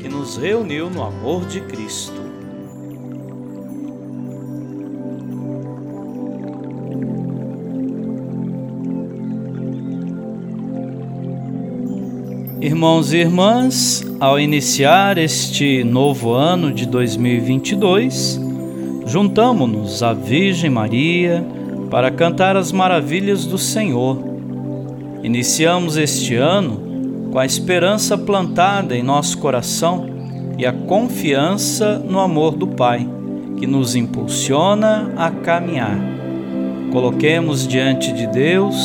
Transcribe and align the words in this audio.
que 0.00 0.08
nos 0.08 0.36
reuniu 0.36 0.88
no 0.88 1.02
amor 1.02 1.44
de 1.46 1.60
Cristo. 1.60 2.28
Irmãos 12.60 13.12
e 13.12 13.18
irmãs, 13.18 14.04
ao 14.20 14.38
iniciar 14.38 15.18
este 15.18 15.82
novo 15.82 16.32
ano 16.32 16.72
de 16.72 16.86
2022, 16.86 18.40
juntamo-nos 19.06 20.02
à 20.02 20.12
Virgem 20.12 20.70
Maria 20.70 21.44
para 21.90 22.10
cantar 22.10 22.56
as 22.56 22.70
maravilhas 22.70 23.44
do 23.44 23.58
Senhor. 23.58 24.18
Iniciamos 25.22 25.96
este 25.96 26.36
ano 26.36 26.87
com 27.30 27.38
a 27.38 27.46
esperança 27.46 28.16
plantada 28.16 28.96
em 28.96 29.02
nosso 29.02 29.38
coração 29.38 30.06
e 30.56 30.66
a 30.66 30.72
confiança 30.72 31.98
no 31.98 32.18
amor 32.18 32.56
do 32.56 32.66
Pai, 32.66 33.06
que 33.58 33.66
nos 33.66 33.94
impulsiona 33.94 35.12
a 35.16 35.30
caminhar. 35.30 35.98
Coloquemos 36.90 37.66
diante 37.66 38.12
de 38.12 38.26
Deus 38.26 38.76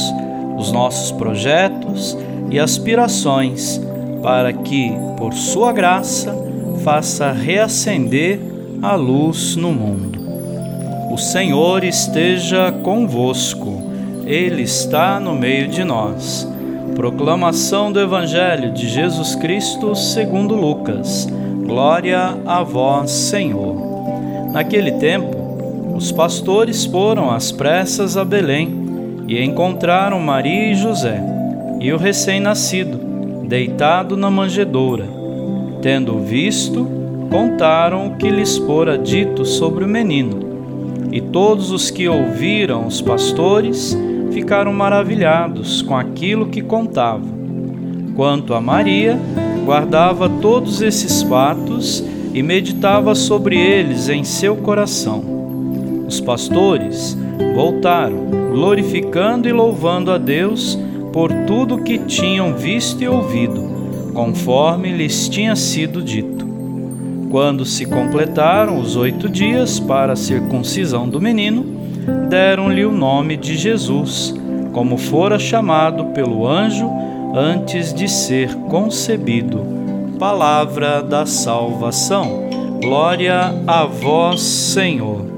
os 0.57 0.71
nossos 0.71 1.11
projetos 1.11 2.17
e 2.51 2.59
aspirações, 2.59 3.81
para 4.21 4.53
que, 4.53 4.93
por 5.17 5.33
Sua 5.33 5.71
graça, 5.71 6.35
faça 6.83 7.31
reacender 7.31 8.39
a 8.81 8.95
luz 8.95 9.55
no 9.55 9.71
mundo. 9.71 10.19
O 11.11 11.17
Senhor 11.17 11.83
esteja 11.83 12.71
convosco, 12.71 13.81
Ele 14.25 14.63
está 14.63 15.19
no 15.19 15.33
meio 15.33 15.67
de 15.67 15.83
nós. 15.83 16.52
Proclamação 16.95 17.91
do 17.91 17.99
Evangelho 17.99 18.71
de 18.71 18.87
Jesus 18.87 19.35
Cristo 19.35 19.95
segundo 19.95 20.53
Lucas. 20.53 21.27
Glória 21.65 22.37
a 22.45 22.61
vós, 22.61 23.09
Senhor. 23.09 24.51
Naquele 24.51 24.91
tempo, 24.93 25.35
os 25.95 26.11
pastores 26.11 26.85
foram 26.85 27.31
às 27.31 27.51
pressas 27.51 28.15
a 28.15 28.23
Belém 28.23 29.23
e 29.27 29.43
encontraram 29.43 30.19
Maria 30.19 30.71
e 30.71 30.75
José 30.75 31.19
e 31.81 31.91
o 31.91 31.97
recém-nascido, 31.97 32.99
deitado 33.47 34.15
na 34.15 34.29
manjedoura. 34.29 35.05
Tendo 35.81 36.19
visto, 36.19 36.87
contaram 37.31 38.07
o 38.07 38.15
que 38.17 38.29
lhes 38.29 38.57
fora 38.57 38.99
dito 38.99 39.45
sobre 39.45 39.83
o 39.83 39.87
menino. 39.87 41.09
E 41.11 41.19
todos 41.19 41.71
os 41.71 41.89
que 41.89 42.07
ouviram 42.07 42.85
os 42.85 43.01
pastores 43.01 43.97
ficaram 44.33 44.73
maravilhados 44.73 45.81
com 45.81 45.95
aquilo 45.95 46.47
que 46.47 46.61
contavam. 46.61 47.31
Quanto 48.15 48.53
a 48.53 48.61
Maria, 48.61 49.17
guardava 49.65 50.27
todos 50.27 50.81
esses 50.81 51.21
fatos 51.23 52.03
e 52.33 52.41
meditava 52.41 53.15
sobre 53.15 53.57
eles 53.57 54.09
em 54.09 54.23
seu 54.23 54.55
coração. 54.55 55.23
Os 56.07 56.19
pastores 56.19 57.17
voltaram, 57.55 58.25
glorificando 58.51 59.47
e 59.47 59.51
louvando 59.51 60.11
a 60.11 60.17
Deus 60.17 60.77
por 61.11 61.31
tudo 61.45 61.83
que 61.83 61.99
tinham 61.99 62.55
visto 62.55 63.01
e 63.03 63.07
ouvido, 63.07 64.11
conforme 64.13 64.91
lhes 64.91 65.29
tinha 65.29 65.55
sido 65.55 66.01
dito. 66.01 66.43
Quando 67.29 67.65
se 67.65 67.85
completaram 67.85 68.79
os 68.79 68.95
oito 68.95 69.27
dias 69.27 69.79
para 69.79 70.13
a 70.13 70.15
circuncisão 70.15 71.07
do 71.07 71.19
menino, 71.19 71.82
deram-lhe 72.29 72.85
o 72.85 72.91
nome 72.91 73.37
de 73.37 73.55
Jesus, 73.55 74.33
como 74.71 74.97
fora 74.97 75.37
chamado 75.39 76.05
pelo 76.07 76.47
anjo 76.47 76.89
antes 77.35 77.93
de 77.93 78.07
ser 78.07 78.53
concebido. 78.69 79.65
Palavra 80.19 81.01
da 81.01 81.25
salvação. 81.25 82.43
Glória 82.81 83.53
a 83.65 83.85
vós, 83.85 84.41
Senhor. 84.41 85.32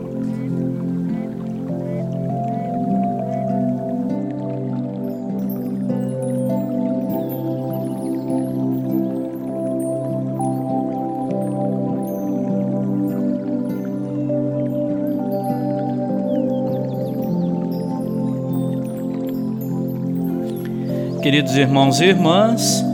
Queridos 21.26 21.58
irmãos 21.58 22.02
e 22.02 22.06
irmãs, 22.06 22.86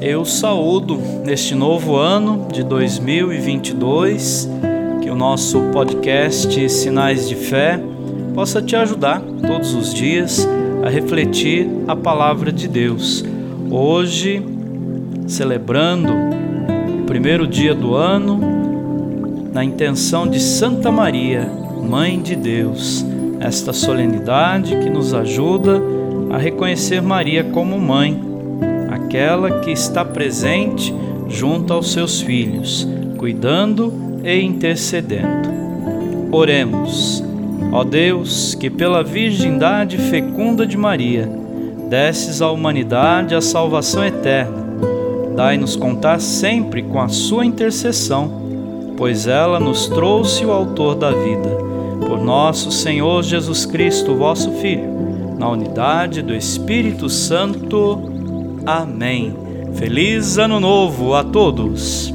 eu 0.00 0.24
saúdo 0.24 0.98
neste 1.24 1.54
novo 1.54 1.94
ano 1.94 2.48
de 2.52 2.64
2022 2.64 4.50
que 5.00 5.08
o 5.08 5.14
nosso 5.14 5.60
podcast 5.72 6.68
Sinais 6.68 7.28
de 7.28 7.36
Fé 7.36 7.78
possa 8.34 8.60
te 8.60 8.74
ajudar 8.74 9.22
todos 9.46 9.74
os 9.74 9.94
dias 9.94 10.44
a 10.84 10.90
refletir 10.90 11.70
a 11.86 11.94
palavra 11.94 12.50
de 12.50 12.66
Deus. 12.66 13.24
Hoje, 13.70 14.44
celebrando 15.28 16.12
o 17.00 17.04
primeiro 17.04 17.46
dia 17.46 17.76
do 17.76 17.94
ano, 17.94 18.40
na 19.52 19.62
intenção 19.62 20.26
de 20.26 20.40
Santa 20.40 20.90
Maria, 20.90 21.48
Mãe 21.80 22.20
de 22.20 22.34
Deus, 22.34 23.06
esta 23.38 23.72
solenidade 23.72 24.76
que 24.78 24.90
nos 24.90 25.14
ajuda 25.14 25.80
a 26.02 26.03
reconhecer 26.38 27.00
Maria 27.00 27.44
como 27.44 27.78
mãe, 27.78 28.20
aquela 28.90 29.60
que 29.60 29.70
está 29.70 30.04
presente 30.04 30.94
junto 31.28 31.72
aos 31.72 31.92
seus 31.92 32.20
filhos, 32.20 32.88
cuidando 33.18 33.92
e 34.24 34.40
intercedendo. 34.40 35.48
Oremos, 36.32 37.22
ó 37.72 37.84
Deus, 37.84 38.54
que 38.54 38.68
pela 38.68 39.02
virgindade 39.04 39.98
fecunda 39.98 40.66
de 40.66 40.76
Maria, 40.76 41.30
desses 41.88 42.42
à 42.42 42.50
humanidade 42.50 43.34
a 43.34 43.40
salvação 43.40 44.04
eterna. 44.04 44.64
Dai-nos 45.36 45.76
contar 45.76 46.20
sempre 46.20 46.82
com 46.82 47.00
a 47.00 47.08
sua 47.08 47.44
intercessão, 47.44 48.42
pois 48.96 49.26
ela 49.26 49.60
nos 49.60 49.86
trouxe 49.88 50.44
o 50.44 50.52
autor 50.52 50.94
da 50.94 51.10
vida. 51.10 51.64
Por 52.06 52.22
nosso 52.22 52.70
Senhor 52.70 53.22
Jesus 53.22 53.66
Cristo, 53.66 54.14
vosso 54.14 54.50
Filho 54.52 54.94
na 55.38 55.48
unidade 55.48 56.22
do 56.22 56.34
Espírito 56.34 57.08
Santo. 57.08 58.10
Amém. 58.66 59.34
Feliz 59.74 60.38
Ano 60.38 60.60
Novo 60.60 61.14
a 61.14 61.24
todos! 61.24 62.14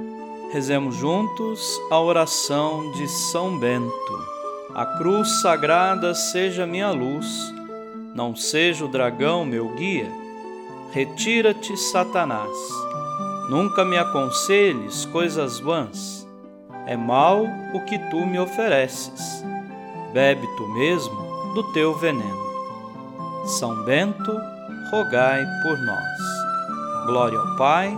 Rezemos 0.51 0.95
juntos 0.95 1.81
a 1.89 1.99
oração 1.99 2.91
de 2.91 3.07
São 3.07 3.57
Bento. 3.57 4.31
A 4.73 4.85
cruz 4.97 5.41
sagrada 5.41 6.13
seja 6.13 6.65
minha 6.65 6.91
luz, 6.91 7.53
não 8.13 8.35
seja 8.35 8.85
o 8.85 8.87
dragão 8.87 9.45
meu 9.45 9.69
guia 9.75 10.21
Retira-te, 10.91 11.77
Satanás. 11.77 12.51
Nunca 13.49 13.85
me 13.85 13.97
aconselhes 13.97 15.05
coisas 15.05 15.57
vãs. 15.57 16.27
É 16.85 16.97
mal 16.97 17.45
o 17.73 17.85
que 17.85 17.97
tu 18.09 18.25
me 18.25 18.37
ofereces. 18.37 19.41
Bebe 20.11 20.45
tu 20.57 20.67
mesmo 20.67 21.53
do 21.53 21.63
teu 21.71 21.95
veneno. 21.95 22.51
São 23.45 23.85
Bento, 23.85 24.37
rogai 24.91 25.45
por 25.63 25.77
nós. 25.79 27.05
Glória 27.05 27.39
ao 27.39 27.55
Pai, 27.55 27.97